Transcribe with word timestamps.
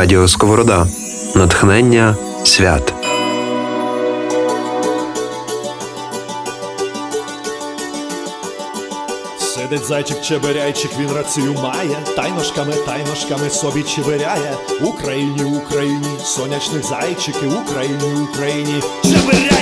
Радіо 0.00 0.28
Сковорода. 0.28 0.86
Натхнення 1.34 2.16
свят. 2.44 2.94
Сидить 9.38 9.84
зайчик 9.84 10.20
чеберяйчик, 10.20 10.90
він 11.00 11.12
рацію 11.12 11.54
має, 11.54 11.96
тайношками, 12.16 12.72
тайношками 12.72 13.50
собі 13.50 13.82
чеберяє. 13.82 14.54
Україні, 14.82 15.44
Україні, 15.44 16.18
сонячних 16.24 16.84
зайчиків, 16.84 17.52
Україні, 17.64 18.28
Україні, 18.30 18.82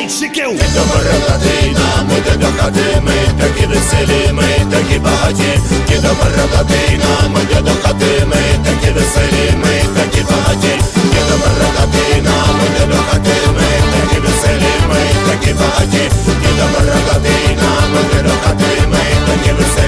чеберяйчиків! 0.08 0.74
Добра 0.74 1.12
родина, 1.28 2.04
ми 2.08 2.20
тебе 2.20 2.46
хати, 2.58 3.02
ми 3.02 3.42
такі 3.42 3.66
веселі, 3.66 4.32
ми 4.32 4.42
такі 4.70 4.98
багаті, 4.98 5.60
Ти 5.88 5.94
добра 5.94 6.42
родина, 6.58 7.28
ми 7.28 7.40
тебе 7.40 7.70
хати, 7.82 8.26
ми 8.26 8.64
такі 8.64 8.90
веселі, 8.92 9.54
ми 9.56 10.00
такі 10.00 10.22
багаті, 10.22 10.72
Ти 10.94 11.20
добра 11.30 11.68
родина, 11.76 12.34
ми 12.58 12.78
тебе 12.78 12.96
хати, 13.10 13.36
ми 13.56 13.68
такі 13.92 14.20
веселі, 14.20 14.72
ми 14.88 15.30
такі 15.30 15.52
багаті, 15.52 16.10
Ти 16.42 16.48
добра 16.58 16.94
родина, 17.08 17.70
ми 17.92 18.00
тебе 18.12 18.32
хати, 18.44 18.86
ми 18.90 18.98
такі 19.26 19.52
веселі, 19.52 19.87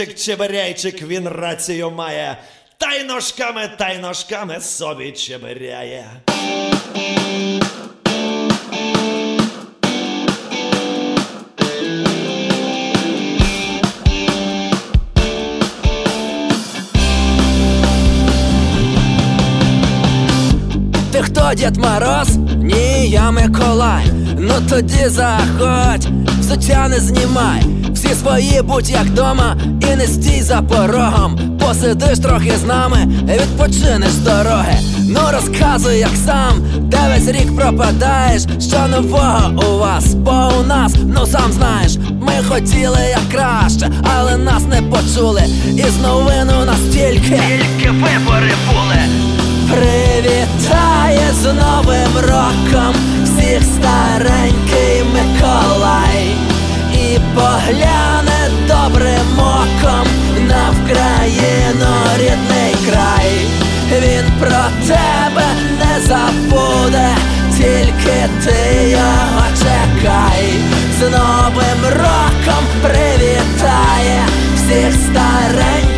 Сидить 0.00 0.38
зайчик 0.38 1.02
він 1.02 1.28
рацію 1.28 1.90
має. 1.90 2.36
Тайношками, 2.78 3.70
тайношками 3.78 4.60
собі 4.60 5.12
чеберяє. 5.12 6.04
Ти 21.12 21.22
хто 21.22 21.54
Дід 21.54 21.76
Мороз? 21.76 22.36
Ні, 22.56 23.08
я 23.10 23.30
Миколай. 23.30 24.04
Ну 24.38 24.54
тоді 24.70 25.06
заходь, 25.06 26.08
взуття 26.50 26.88
не 26.88 27.00
знімай. 27.00 27.62
Всі 27.94 28.08
свої 28.14 28.62
будь 28.62 28.90
як 28.90 29.10
дома, 29.10 29.56
і 29.92 29.96
не 29.96 30.06
стій 30.06 30.42
за 30.42 30.62
порогом. 30.62 31.58
Посидиш 31.58 32.18
трохи 32.18 32.52
з 32.62 32.64
нами, 32.64 33.08
відпочинеш 33.22 34.14
дороги. 34.14 34.78
Ну 34.98 35.20
розказуй, 35.32 35.98
як 35.98 36.10
сам, 36.26 36.62
де 36.78 36.98
весь 37.08 37.28
рік 37.28 37.56
пропадаєш, 37.56 38.42
що 38.42 38.88
нового 38.88 39.74
у 39.74 39.78
вас, 39.78 40.14
бо 40.14 40.52
у 40.60 40.66
нас, 40.66 40.94
ну 41.14 41.26
сам 41.26 41.52
знаєш, 41.52 41.96
ми 42.20 42.32
хотіли 42.48 43.00
як 43.10 43.28
краще, 43.32 43.90
але 44.16 44.36
нас 44.36 44.62
не 44.62 44.82
почули. 44.82 45.42
І 45.76 45.82
з 45.82 46.02
новину 46.02 46.64
настільки 46.66 47.20
тільки 47.20 47.40
Тільки 47.78 47.90
вибори 47.90 48.52
були. 48.68 49.00
Привітає 49.70 51.32
з 51.42 51.44
Новим 51.44 52.12
роком 52.16 52.94
всіх 53.24 53.62
старенький 53.62 54.89
Миколай 55.20 56.36
і 56.92 57.18
погляне 57.34 58.50
добрим 58.68 59.38
оком 59.38 60.06
на 60.48 60.70
Вкраїну 60.70 61.94
рідний 62.18 62.74
край. 62.88 63.46
Він 63.92 64.24
про 64.38 64.88
тебе 64.88 65.44
не 65.78 66.00
забуде, 66.00 67.08
тільки 67.56 68.28
ти 68.44 68.88
його 68.88 69.44
чекай. 69.58 70.54
З 70.98 71.02
Новим 71.02 71.98
роком 71.98 72.64
привітає 72.82 74.22
всіх 74.54 74.94
старенький 74.94 75.89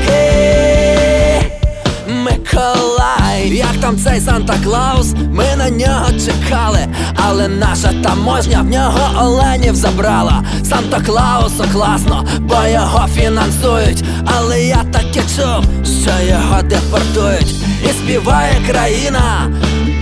як 3.72 3.80
там 3.80 3.98
цей 3.98 4.20
Санта 4.20 4.54
Клаус, 4.64 5.14
ми 5.32 5.44
на 5.56 5.70
нього 5.70 6.06
чекали, 6.26 6.86
але 7.14 7.48
наша 7.48 7.92
таможня 8.02 8.62
в 8.62 8.70
нього 8.70 9.24
оленів 9.24 9.74
забрала. 9.74 10.44
Санта 10.64 11.00
Клаусу 11.00 11.64
класно, 11.72 12.24
бо 12.40 12.54
його 12.72 13.08
фінансують. 13.14 14.04
Але 14.24 14.62
я 14.62 14.84
таки 14.92 15.20
чув, 15.36 15.64
що 15.84 16.26
його 16.28 16.62
депортують. 16.62 17.54
І 17.84 17.88
співає 17.88 18.54
країна 18.70 19.50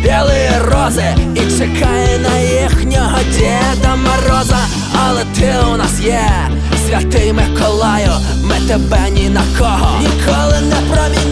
білої 0.02 0.50
рози, 0.64 1.14
і 1.34 1.58
чекає 1.58 2.18
на 2.18 2.38
їхнього 2.38 3.18
Діда 3.32 3.96
Мороза. 3.96 4.58
Але 5.06 5.24
ти 5.24 5.54
у 5.74 5.76
нас 5.76 6.00
є, 6.00 6.30
святий 6.86 7.32
Миколаю, 7.32 8.12
ми 8.42 8.68
тебе 8.68 9.10
ні 9.10 9.28
на 9.28 9.42
кого 9.58 10.00
ніколи 10.00 10.60
не 10.60 10.94
проміняєм. 10.94 11.29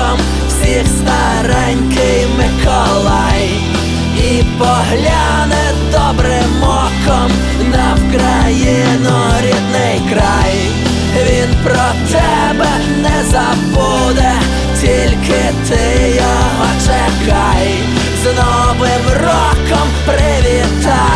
Роком 0.00 0.18
всіх 0.48 0.86
старенький 0.86 2.26
Миколай 2.38 3.50
і 4.16 4.42
погляне 4.58 5.72
добрим 5.92 6.62
оком 6.62 7.30
на 7.70 7.94
Вкраїну 7.94 9.18
рідний 9.42 10.02
край. 10.10 10.70
Він 11.16 11.56
про 11.64 12.10
тебе 12.10 12.70
не 13.02 13.24
забуде, 13.24 14.32
тільки 14.80 15.52
ти 15.68 16.08
його 16.16 16.66
чекай. 16.84 17.78
З 18.22 18.24
Новим 18.24 19.20
роком 19.20 19.88
привітає 20.06 21.09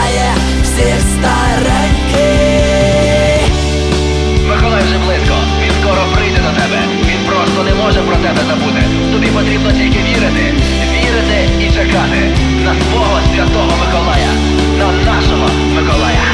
тебе 8.24 8.42
забути. 8.48 8.82
Тобі 9.12 9.26
потрібно 9.26 9.72
тільки 9.72 9.98
вірити, 9.98 10.54
вірити 10.92 11.48
і 11.60 11.66
чекати 11.72 12.20
на 12.64 12.74
свого 12.74 13.20
святого 13.34 13.72
Миколая, 13.80 14.32
на 14.78 15.12
нашого 15.12 15.48
Миколая. 15.74 16.24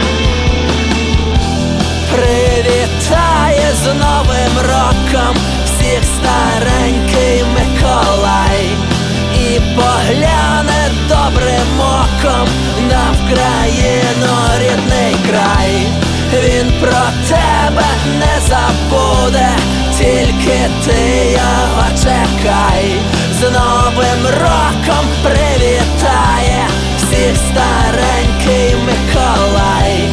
старенький 27.51 28.77
Миколай. 28.87 30.09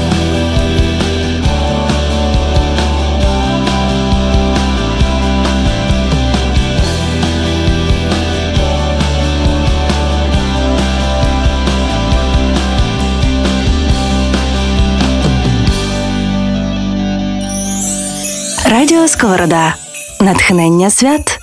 Радіо 18.69 19.07
Сковорода. 19.07 19.75
Натхнення 20.21 20.89
свят. 20.89 21.36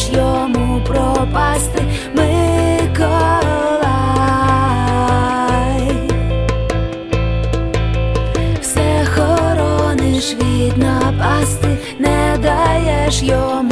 ж 0.00 0.12
йому 0.12 0.80
пропасти 0.86 1.82
Миколай, 2.14 3.10
все 8.60 9.06
хорониш 9.14 10.34
від 10.34 10.78
напасти, 10.78 11.78
не 11.98 12.38
даєш 12.42 13.22
йому. 13.22 13.69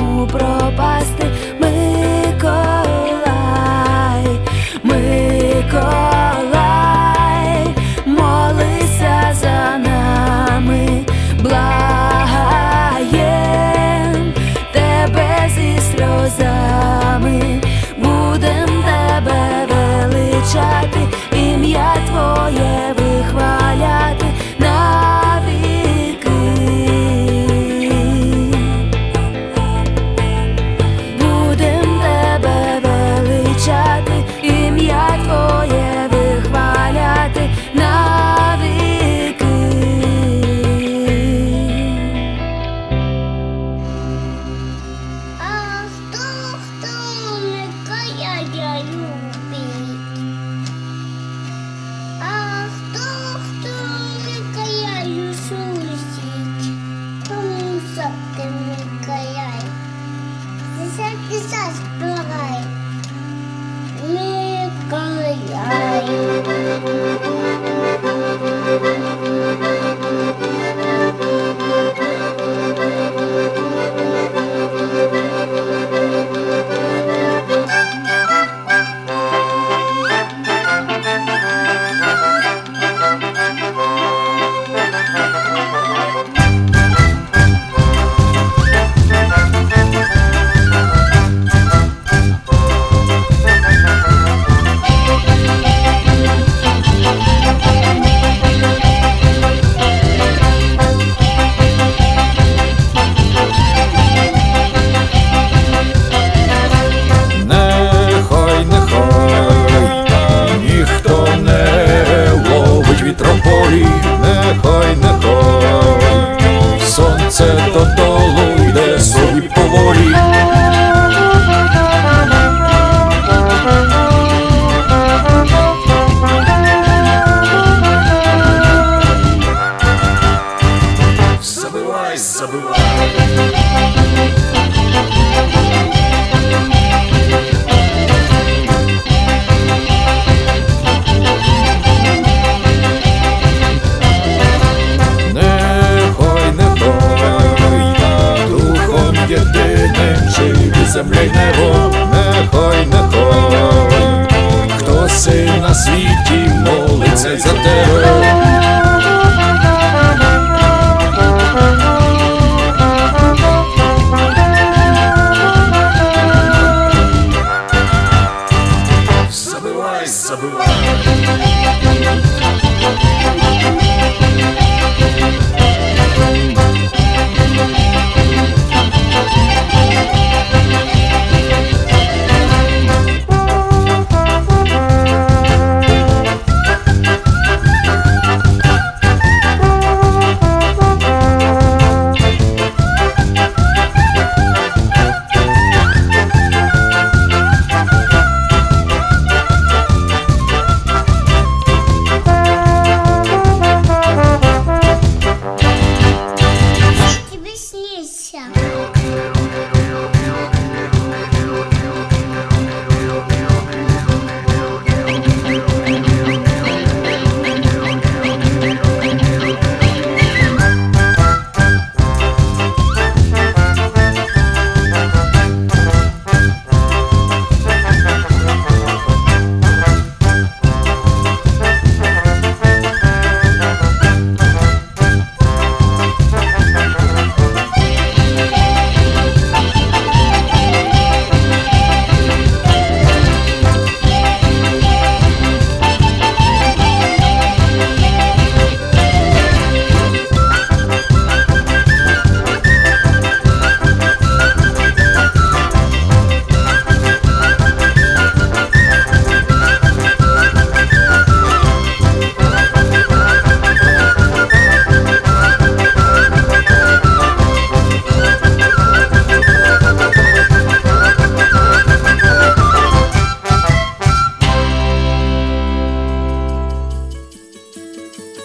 Rise. 132.18 133.58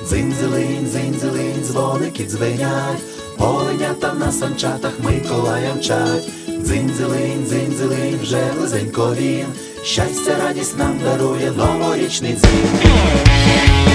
Дзинзелин, 0.03 0.83
дзинзелинь, 0.85 1.63
дзвоники 1.63 2.25
дзвенять, 2.25 3.01
оленята 3.39 4.13
на 4.13 4.31
санчатах 4.31 4.99
Миколая 4.99 5.73
мчать. 5.75 6.27
Дзинзелин, 6.47 7.45
дзинзелин, 7.45 8.19
вже 8.19 8.43
близенько 8.57 9.15
він, 9.17 9.47
щастя, 9.83 10.35
радість 10.43 10.77
нам 10.77 10.99
дарує 11.03 11.51
новорічний 11.51 12.35
дзвін. 12.35 13.92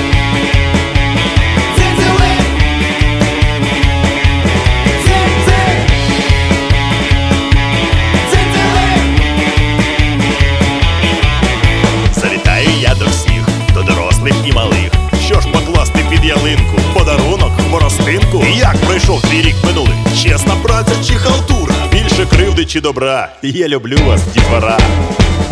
Більше 22.69 22.81
добра? 22.81 23.33
Я 23.43 23.69
люблю 23.69 23.97
вас, 24.07 24.21
дітвора. 24.35 24.79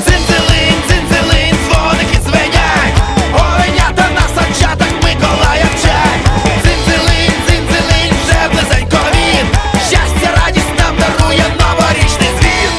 Цинцелин, 0.05 0.75
цинцелин, 0.89 1.55
дзвоники 1.65 2.19
дзвенять 2.25 2.97
Оленята 3.33 4.11
на 4.15 4.29
санчатах 4.35 4.93
Миколая 5.03 5.67
вчать 5.75 6.23
Цинцелин, 6.63 7.33
цинцелин, 7.47 8.13
вже 8.23 8.49
близенько 8.53 8.99
він 9.15 9.47
Щастя, 9.81 10.29
радість 10.37 10.79
нам 10.79 10.97
дарує 10.99 11.45
новорічний 11.61 12.31
звін 12.39 12.73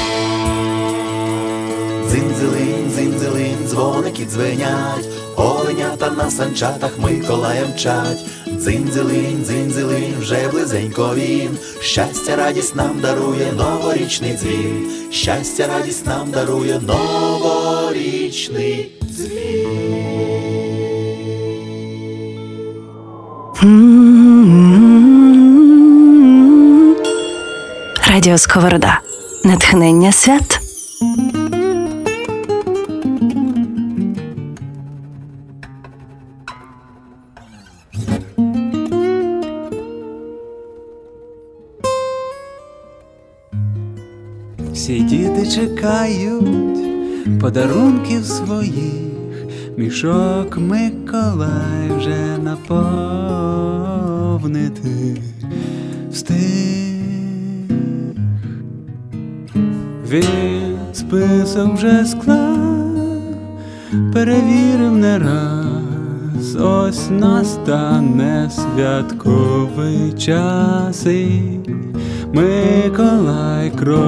Дзинь-дзилинь, 2.09 2.89
дзинь-дзилинь, 2.91 3.67
дзвоники 3.67 4.25
дзвенять, 4.25 5.07
оленята 5.35 6.11
на 6.11 6.31
санчатах 6.31 6.91
Миколая 6.99 7.65
мчать. 7.65 8.19
Дзинь-дзилинь, 8.67 10.19
вже 10.19 10.49
близенько 10.51 11.15
він. 11.15 11.57
Щастя, 11.81 12.35
радість 12.35 12.75
нам 12.75 12.99
дарує 13.01 13.53
новорічний 13.53 14.33
дзвін. 14.33 14.91
Щастя, 15.11 15.67
радість 15.67 16.05
нам 16.05 16.31
дарує 16.31 16.79
новорічний 16.87 18.11
дзвін. 19.11 20.07
Радіо 28.07 28.37
Сковорода. 28.37 28.99
Натхнення 29.43 30.11
свят. 30.11 30.56
Всі 44.77 44.99
діти 44.99 45.47
чекають 45.47 47.39
подарунків 47.39 48.25
своїх, 48.25 49.45
мішок 49.77 50.57
Миколай 50.57 51.91
вже 51.97 52.37
наповнити 52.43 53.61
встиг. 56.11 56.97
Він 60.09 60.77
список 60.93 61.73
вже 61.73 62.05
склав, 62.05 62.87
перевірив 64.13 64.91
не 64.91 65.19
раз, 65.19 66.55
ось 66.55 67.09
настане 67.09 68.49
святковий 68.51 70.13
час. 70.17 71.05
і 71.05 71.59
Миколай 72.37 73.71
крокує 73.71 74.07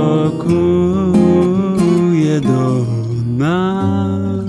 до 2.40 2.86
нас. 3.38 4.46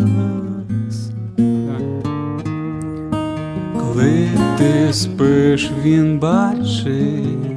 Коли 3.79 4.29
ти 4.59 4.93
спиш, 4.93 5.71
він 5.85 6.19
бачить, 6.19 7.57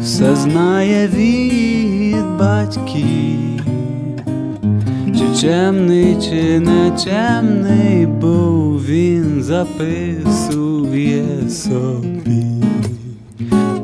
все 0.00 0.36
знає 0.36 1.08
від 1.08 2.38
батьків, 2.38 3.64
чи 5.06 5.40
чемний, 5.40 6.16
чи 6.20 6.60
нечемний 6.60 8.06
був 8.06 8.84
він 8.84 9.42
записує 9.42 11.24
собі. 11.48 12.41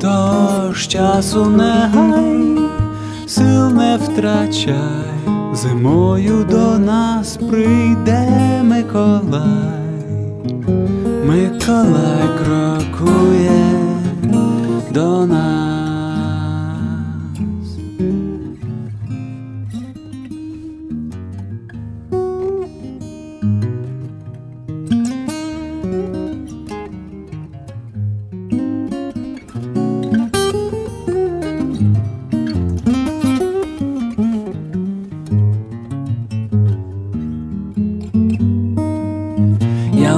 Тож 0.01 0.87
часу 0.87 1.45
не 1.45 1.89
гай, 1.93 2.57
сил 3.27 3.69
не 3.69 3.97
втрачай, 3.97 4.75
зимою 5.53 6.45
до 6.51 6.79
нас 6.79 7.37
прийде 7.49 8.29
Миколай, 8.63 9.43
Миколай 11.25 12.29
крокує 12.37 13.49
до 14.91 15.25
нас. 15.25 15.68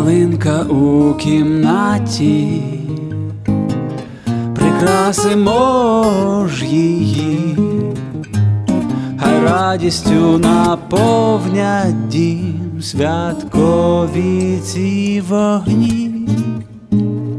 Ялинка 0.02 0.62
у 0.64 1.14
кімнаті, 1.14 2.64
прикрасимо 4.56 6.48
ж 6.50 6.66
її, 6.66 7.58
хай 9.20 9.40
радістю 9.40 10.38
наповнять 10.38 12.08
дім 12.08 12.82
святкові 12.82 14.60
ці 14.64 15.24
вогні, 15.30 16.30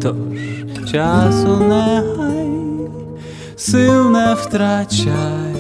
тож 0.03 0.91
часу 0.93 1.57
не 1.57 2.03
гай, 2.17 2.51
сил 3.57 4.11
не 4.11 4.35
втрачай, 4.35 5.57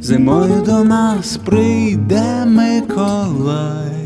зимою 0.00 0.62
до 0.66 0.84
нас 0.84 1.36
прийде 1.36 2.44
Миколай. 2.46 3.97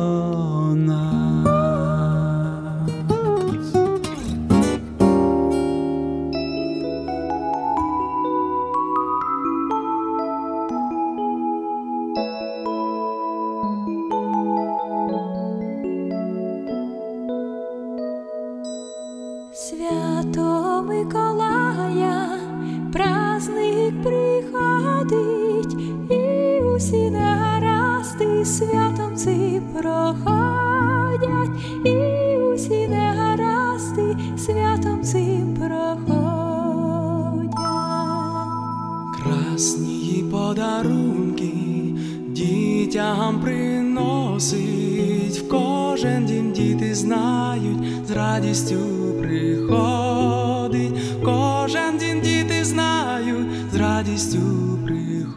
Радістю 53.96 54.38
приходить. 54.84 55.36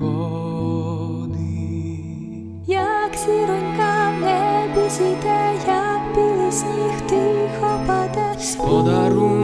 Як 2.67 3.11
зіронька 3.25 4.11
в 4.17 4.21
небі 4.21 4.89
зійде, 4.89 5.51
як 5.67 6.01
білий 6.15 6.51
сніг 6.51 7.01
тихо 7.09 7.79
паде, 7.87 8.39
З 8.39 8.55
подарунком 8.55 9.38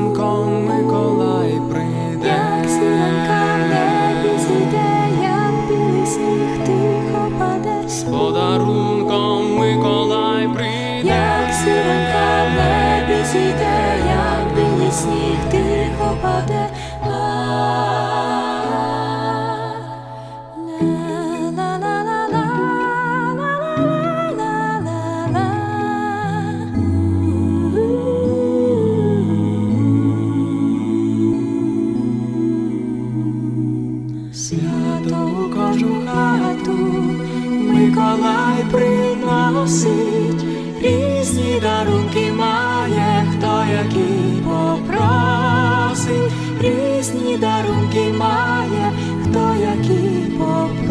Миколай 37.95 38.63
приносить, 38.71 40.43
різні 40.81 41.59
дарунки 41.61 42.31
має, 42.31 43.27
хто 43.31 43.63
який 43.71 44.43
попросить, 44.43 46.31
різні 46.61 47.37
дарунки 47.37 48.13
має, 48.19 48.91
хто 49.23 49.55
які 49.61 50.31
попросить, 50.37 50.83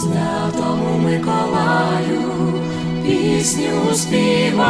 святому 0.00 0.98
Миколаю 1.04 2.52
пісню 3.06 3.94
співаєм 3.94 4.68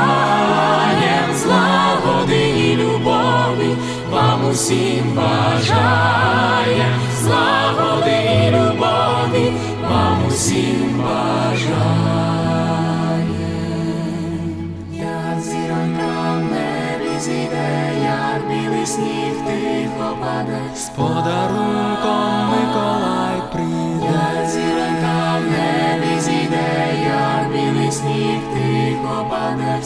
злагоди 1.43 2.49
і 2.49 2.77
любові 2.77 3.77
вам 4.11 4.51
усім 4.51 5.05
бажає 5.17 7.08
злагоди 7.23 8.17
і 8.33 8.51
любові 8.51 9.53
вам 9.91 10.27
усім 10.29 11.03
бажає. 11.03 12.39
як 14.93 15.41
зіронька 15.41 16.33
в 16.33 16.43
небі 16.53 17.21
зійде, 17.21 17.93
як 18.03 18.49
білий 18.49 18.87
сніг 18.87 19.33
тихо 19.47 20.17
паде, 20.21 20.61
з 20.77 20.89
подарунком 20.89 22.49
Миколай 22.51 23.43
прийде, 23.53 24.07
як 24.13 24.51
зіронька 24.51 25.39
в 25.39 25.43
небі 25.51 26.21
зійде, 26.21 26.69
як 27.05 27.53
білий 27.53 27.93
сніг 27.93 28.41
тихо 28.55 29.27
паде. 29.31 29.79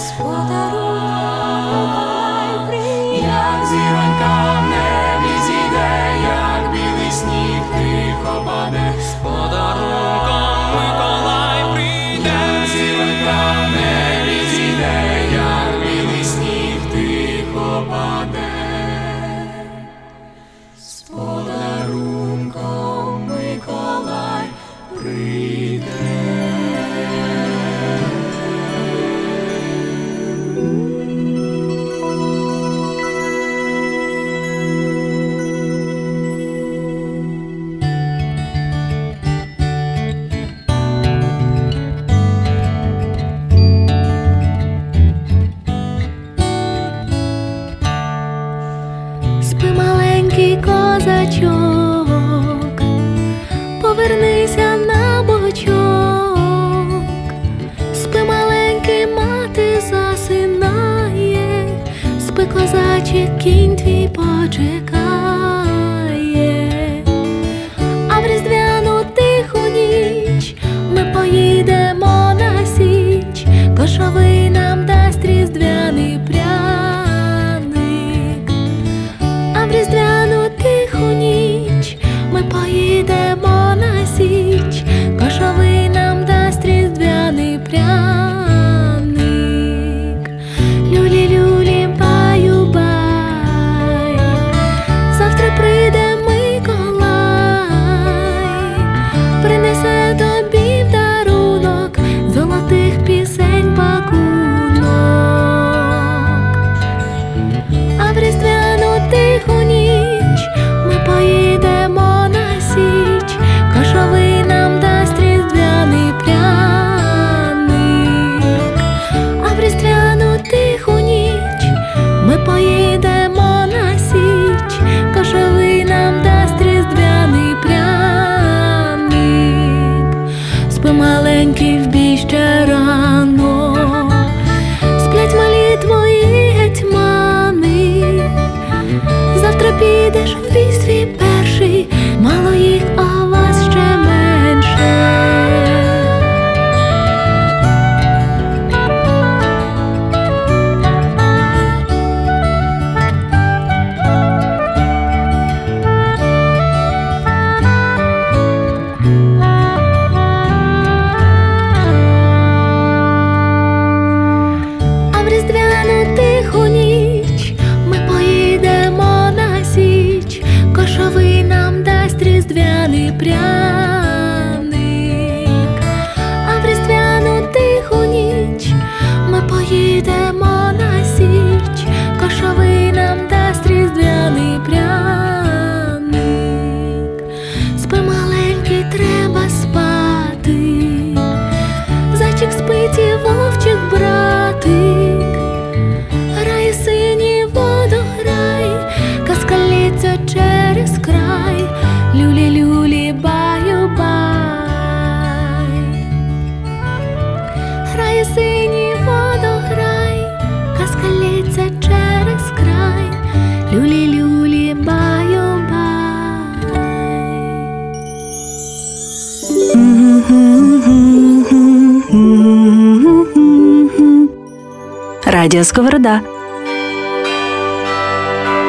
Радіо 225.43 225.65
Сковорода. 225.65 226.21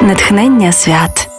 Натхнення 0.02 0.72
свят. 0.72 1.30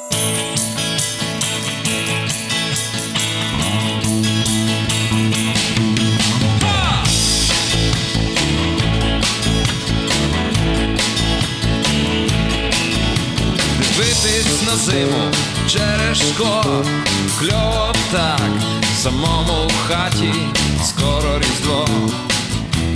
Дивитись 13.78 14.62
на 14.66 14.76
зиму 14.76 15.30
через 15.68 16.18
шкло, 16.18 16.84
кльово 17.38 17.92
так, 18.12 18.40
самому 18.96 19.68
в 19.68 19.88
хаті, 19.88 20.34
скоро 20.84 21.38
різдво 21.38 21.88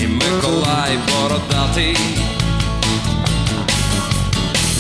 і 0.01 0.07
Миколай 0.07 0.99
бородатий. 1.09 1.97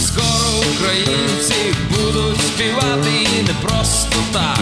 Скоро 0.00 0.50
українці 0.74 1.74
будуть 1.90 2.40
співати 2.40 3.10
і 3.38 3.42
не 3.42 3.54
просто 3.62 4.16
так, 4.32 4.60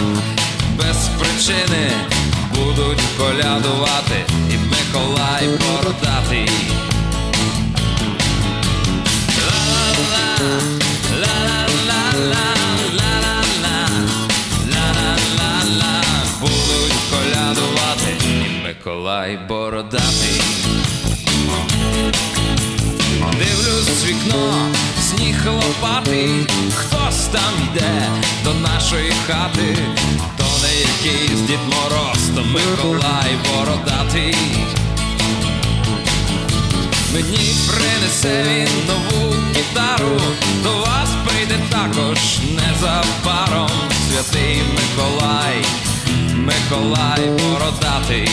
без 0.78 1.08
причини 1.18 1.90
будуть 2.54 3.02
колядувати, 3.18 4.24
і 4.50 4.58
Миколай 4.58 5.48
бородатий. 5.48 6.50
Ла-ла-ла, 9.38 10.28
ла-ла-ла-ла, 11.20 11.66
ла-ла-ла, 11.88 12.55
Миколай 18.86 19.38
бородатий. 19.48 20.42
Дивлюсь 23.32 23.88
в 23.88 24.06
вікно, 24.06 24.52
сніг 25.00 25.46
лопатий, 25.46 26.46
хтось 26.74 27.26
там 27.26 27.52
йде 27.64 28.08
до 28.44 28.54
нашої 28.54 29.12
хати, 29.26 29.76
то 30.36 30.44
не 30.62 30.74
якийсь 30.80 31.40
Дід 31.40 31.58
Мороз, 31.66 32.30
то 32.34 32.44
Миколай 32.44 33.36
бородатий. 33.54 34.36
Мені 37.14 37.54
принесе 37.68 38.42
він 38.48 38.68
нову 38.86 39.34
гітару, 39.56 40.20
до 40.62 40.78
вас 40.78 41.08
прийде 41.26 41.58
також 41.70 42.18
незабаром 42.54 43.70
святий 44.08 44.62
Миколай, 44.74 45.64
Миколай 46.46 47.26
бородатий. 47.30 48.28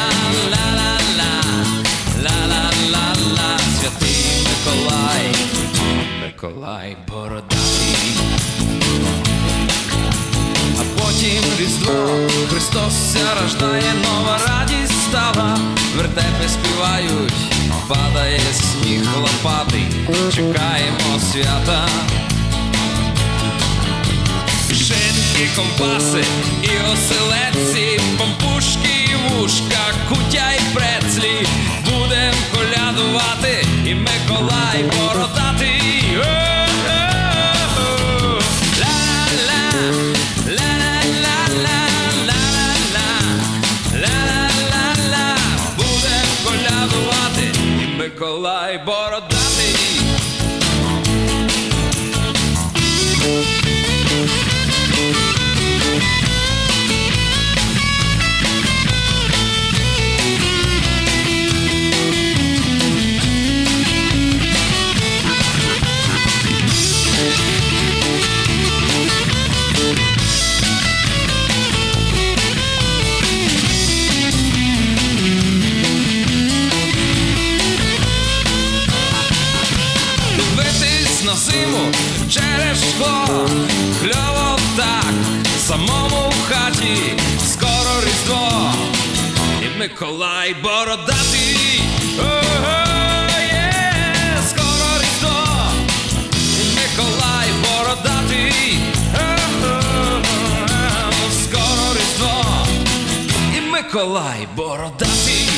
Миколай, 4.44 5.34
Миколай 6.22 6.96
бородатий. 7.08 7.96
А 10.78 10.82
потім 10.98 11.42
Різдво, 11.58 12.28
Христос 12.50 13.16
рождає, 13.42 13.94
нова 14.04 14.38
радість 14.48 15.02
стала, 15.08 15.58
вертепи 15.96 16.48
співають, 16.48 17.34
падає 17.88 18.40
сніг 18.82 19.02
лопати, 19.16 19.80
чекаємо 20.34 21.20
свята. 21.32 21.88
Шинки, 24.68 25.48
компаси 25.56 26.24
і 26.62 26.68
оселедці, 26.92 28.00
пампушки 28.18 29.08
і 29.10 29.34
вушка, 29.34 29.84
кутя 30.08 30.52
і 30.52 30.74
прецлі, 30.74 31.46
будем 31.84 32.34
колядувати, 32.54 33.61
Миколай 90.02 90.54
бородатий. 90.54 91.82
Є, 93.38 94.38
скоро 94.48 95.00
різдво, 95.00 95.46
Миколай 96.74 97.48
бородатий. 97.62 98.80
Скоро 101.44 101.94
різдво, 101.94 102.66
і 103.56 103.60
Миколай 103.60 104.48
бородатий. 104.56 105.51